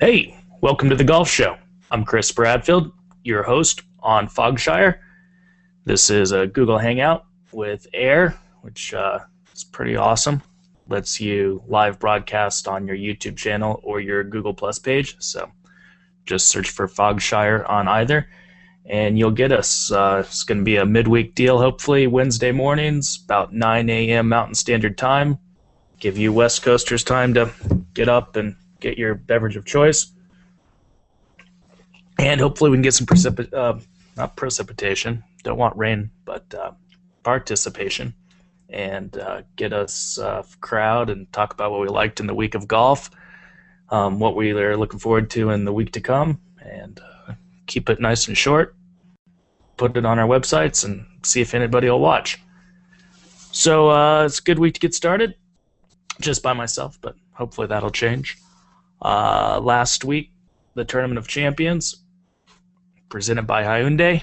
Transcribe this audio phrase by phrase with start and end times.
[0.00, 1.56] Hey, welcome to the Golf Show.
[1.90, 2.92] I'm Chris Bradfield,
[3.24, 5.00] your host on Fogshire.
[5.86, 9.18] This is a Google Hangout with Air, which uh,
[9.52, 10.40] is pretty awesome.
[10.86, 15.16] Lets you live broadcast on your YouTube channel or your Google Plus page.
[15.18, 15.50] So
[16.26, 18.28] just search for Fogshire on either,
[18.86, 19.90] and you'll get us.
[19.90, 24.28] Uh, it's going to be a midweek deal, hopefully Wednesday mornings, about 9 a.m.
[24.28, 25.40] Mountain Standard Time.
[25.98, 27.50] Give you West Coasters time to
[27.94, 30.12] get up and get your beverage of choice.
[32.18, 33.78] And hopefully we can get some precip- uh,
[34.16, 36.72] not precipitation, don't want rain, but uh,
[37.22, 38.14] participation
[38.70, 42.54] and uh, get us a crowd and talk about what we liked in the week
[42.54, 43.10] of golf,
[43.90, 47.32] um, what we are looking forward to in the week to come, and uh,
[47.66, 48.74] keep it nice and short.
[49.76, 52.38] Put it on our websites and see if anybody will watch.
[53.52, 55.34] So uh, it's a good week to get started,
[56.20, 58.36] just by myself, but hopefully that'll change.
[59.00, 60.30] Uh, last week,
[60.74, 62.02] the Tournament of Champions,
[63.08, 64.22] presented by Hyundai.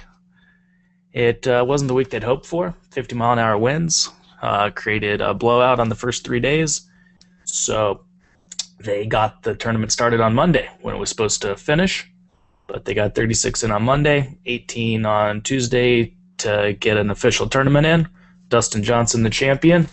[1.14, 2.74] It uh, wasn't the week they'd hoped for.
[2.92, 4.10] 50 mile an hour winds
[4.42, 6.90] uh, created a blowout on the first three days.
[7.46, 8.06] So
[8.80, 12.10] they got the tournament started on Monday when it was supposed to finish.
[12.68, 17.86] But they got 36 in on Monday, 18 on Tuesday to get an official tournament
[17.86, 18.10] in.
[18.50, 19.88] Dustin Johnson, the champion.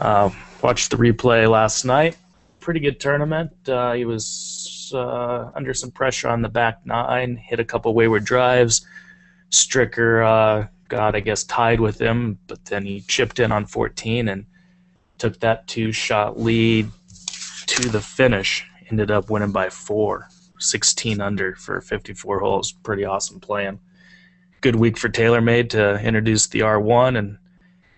[0.00, 0.30] Uh,
[0.62, 2.16] watched the replay last night
[2.60, 3.50] pretty good tournament.
[3.68, 8.24] Uh, he was uh, under some pressure on the back nine, hit a couple wayward
[8.24, 8.86] drives.
[9.50, 14.28] Stricker uh, got, I guess, tied with him, but then he chipped in on 14
[14.28, 14.46] and
[15.18, 16.90] took that two shot lead
[17.66, 18.64] to the finish.
[18.90, 22.72] Ended up winning by four, 16 under for 54 holes.
[22.72, 23.78] Pretty awesome playing.
[24.60, 27.38] Good week for TaylorMade to introduce the R1 and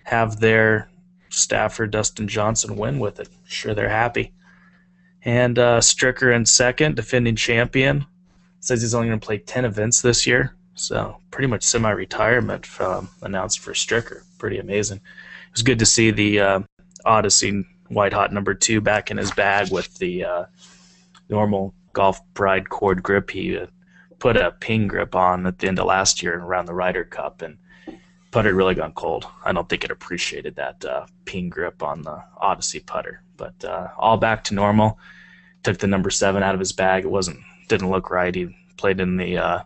[0.05, 0.91] have their
[1.31, 3.29] staffer Dustin Johnson win with it.
[3.47, 4.33] Sure, they're happy.
[5.25, 8.07] And uh, Stricker in second, defending champion,
[8.61, 10.55] says he's only going to play 10 events this year.
[10.75, 12.67] So pretty much semi-retirement
[13.23, 14.23] announced for Stricker.
[14.39, 14.99] Pretty amazing.
[14.99, 16.61] It was good to see the uh,
[17.05, 20.45] Odyssey White Hot number two back in his bag with the uh,
[21.29, 23.31] normal Golf Pride cord grip.
[23.31, 23.67] He uh,
[24.19, 27.43] put a ping grip on at the end of last year around the Ryder Cup
[27.43, 27.59] and
[28.33, 29.27] putter really gone cold.
[29.45, 33.89] I don't think it appreciated that uh, ping grip on the Odyssey putter, but uh,
[33.97, 34.99] all back to normal.
[35.63, 37.05] Took the number seven out of his bag.
[37.05, 37.39] It wasn't
[37.69, 38.35] didn't look right.
[38.35, 39.63] He played in the uh,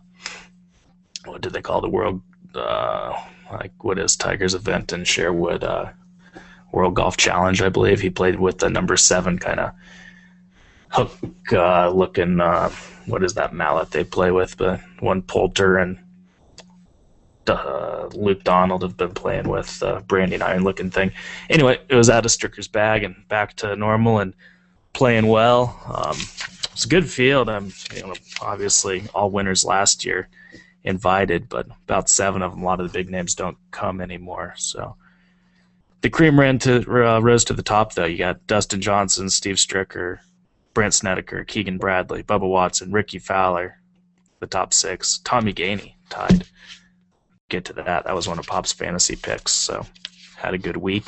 [1.25, 2.21] what did they call the world
[2.53, 3.19] uh,
[3.51, 5.89] like what is Tiger's event in Sherwood uh,
[6.71, 8.01] World Golf Challenge, I believe.
[8.01, 9.71] He played with the number seven kind of
[10.89, 11.17] hook
[11.53, 12.37] uh, looking.
[13.07, 14.57] what is that mallet they play with?
[14.57, 15.97] But one Poulter and
[17.49, 21.11] uh, Luke Donald have been playing with uh, branding iron looking thing.
[21.49, 24.33] Anyway, it was out of Stricker's bag and back to normal and
[24.93, 25.79] playing well.
[25.85, 26.17] Um,
[26.71, 27.49] it's a good field.
[27.49, 30.29] I'm you know, obviously all winners last year
[30.83, 32.61] invited, but about seven of them.
[32.61, 34.53] A lot of the big names don't come anymore.
[34.57, 34.95] So
[36.01, 38.05] the cream ran to uh, rose to the top though.
[38.05, 40.19] You got Dustin Johnson, Steve Stricker,
[40.73, 43.79] Brandt Snedeker, Keegan Bradley, Bubba Watson, Rickie Fowler,
[44.39, 45.19] the top six.
[45.23, 46.45] Tommy Gainey tied
[47.49, 48.05] get to that.
[48.05, 49.85] That was one of Pop's fantasy picks, so
[50.35, 51.07] had a good week.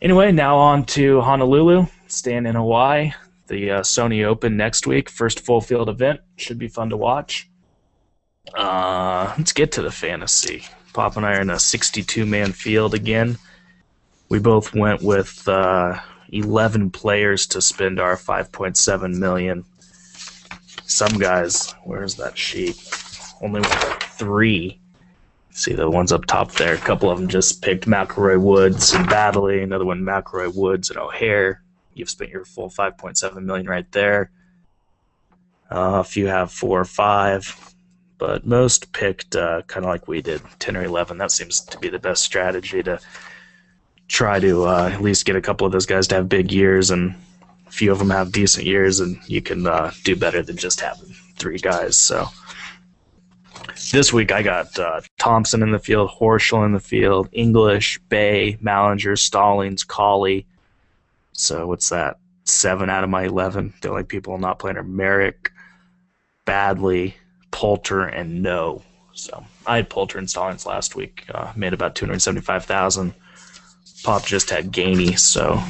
[0.00, 3.12] Anyway, now on to Honolulu, staying in Hawaii.
[3.48, 6.20] The uh, Sony Open next week, first full field event.
[6.36, 7.48] Should be fun to watch.
[8.54, 10.64] Uh, let's get to the fantasy.
[10.92, 13.38] Pop and I are in a 62 man field again.
[14.28, 15.98] We both went with uh,
[16.30, 19.64] 11 players to spend our 5.7 million.
[20.84, 22.76] Some guys, where's that sheet?
[23.40, 24.80] Only three.
[25.50, 26.74] See the ones up top there.
[26.74, 29.62] A couple of them just picked McIlroy Woods and Baddeley.
[29.62, 31.62] Another one McIlroy Woods and O'Hair.
[31.94, 34.30] You've spent your full 5.7 million right there.
[35.70, 37.74] Uh, a few have four or five,
[38.18, 41.18] but most picked uh, kind of like we did, 10 or 11.
[41.18, 43.00] That seems to be the best strategy to
[44.08, 46.90] try to uh, at least get a couple of those guys to have big years,
[46.90, 47.14] and
[47.66, 50.80] a few of them have decent years, and you can uh, do better than just
[50.80, 51.96] having three guys.
[51.96, 52.28] So
[53.92, 58.58] this week I got uh, Thompson in the field, Horschel in the field, English, Bae,
[58.62, 60.46] Mallinger, Stallings, Colley.
[61.32, 62.18] So what's that?
[62.44, 63.74] Seven out of my eleven.
[63.82, 65.50] The only people not playing are Merrick,
[66.46, 67.14] Baddeley,
[67.50, 68.82] Poulter, and Noh.
[69.12, 71.24] So I had Poulter and Stallings last week.
[71.32, 73.14] Uh, made about two hundred seventy-five thousand.
[74.04, 75.60] Pop just had Gainey, so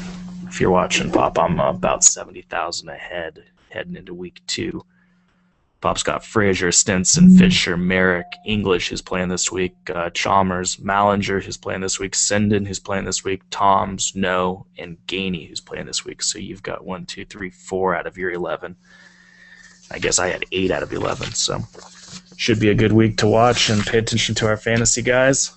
[0.48, 4.84] if you're watching Pop, I'm about seventy thousand ahead heading into week two.
[5.80, 11.58] Pop's got Frazier, Stinson, Fisher, Merrick, English, who's playing this week, uh, Chalmers, Mallinger, who's
[11.58, 16.04] playing this week, Senden, who's playing this week, Toms, Noh, and Gainey, who's playing this
[16.04, 16.22] week.
[16.22, 18.74] So you've got one, two, three, four out of your 11.
[19.90, 21.32] I guess I had eight out of 11.
[21.32, 21.60] So
[22.36, 25.54] should be a good week to watch and pay attention to our fantasy guys.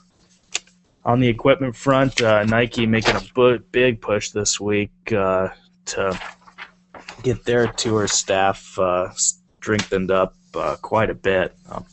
[1.05, 5.47] On the equipment front, uh, Nike making a big push this week uh,
[5.85, 6.19] to
[7.23, 9.09] get their tour staff uh,
[9.59, 11.55] strengthened up uh, quite a bit.
[11.69, 11.85] Um,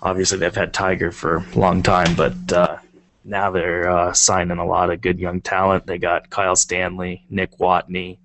[0.00, 2.78] obviously, they've had Tiger for a long time, but uh,
[3.24, 5.86] now they're uh, signing a lot of good young talent.
[5.86, 8.18] They got Kyle Stanley, Nick Watney,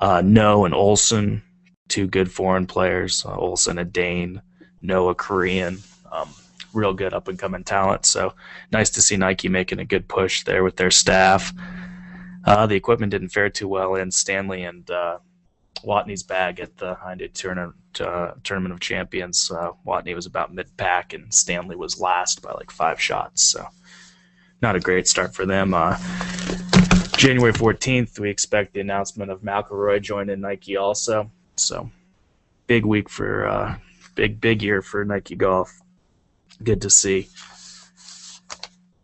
[0.00, 1.42] Noh, and Olesen
[1.88, 4.42] two good foreign players, uh, Olesen a Dane,
[4.82, 5.78] Noah Korean,
[6.12, 6.28] um,
[6.72, 8.06] real good up and coming talent.
[8.06, 8.34] So
[8.70, 11.52] nice to see Nike making a good push there with their staff.
[12.44, 15.18] Uh, the equipment didn't fare too well in Stanley and uh,
[15.84, 19.50] Watney's bag at the Hyundai tournament, uh, tournament of Champions.
[19.50, 23.44] Uh, Watney was about mid pack and Stanley was last by like five shots.
[23.44, 23.66] So
[24.60, 25.74] not a great start for them.
[25.74, 25.96] Uh,
[27.16, 31.30] January 14th, we expect the announcement of McIlroy joining Nike also.
[31.56, 31.90] So
[32.66, 33.76] big week for uh,
[34.14, 35.80] big big year for Nike Golf.
[36.62, 37.28] Good to see.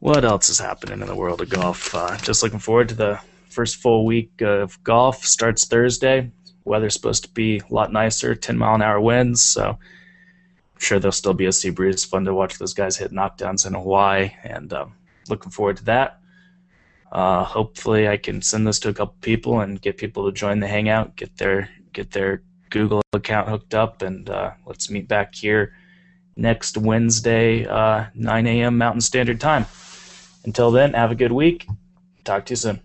[0.00, 1.94] What else is happening in the world of golf?
[1.94, 5.24] Uh, just looking forward to the first full week of golf.
[5.24, 6.30] Starts Thursday.
[6.64, 9.42] Weather's supposed to be a lot nicer, 10 mile an hour winds.
[9.42, 12.04] So I'm sure there'll still be a sea breeze.
[12.04, 14.94] Fun to watch those guys hit knockdowns in Hawaii, and um,
[15.28, 16.20] looking forward to that.
[17.12, 20.58] Uh, hopefully, I can send this to a couple people and get people to join
[20.60, 25.34] the hangout, get their get their Google account hooked up, and uh, let's meet back
[25.34, 25.74] here
[26.36, 28.76] next Wednesday, uh, 9 a.m.
[28.78, 29.66] Mountain Standard Time.
[30.44, 31.66] Until then, have a good week.
[32.24, 32.80] Talk to you soon.